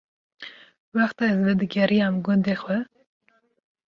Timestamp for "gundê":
2.25-2.55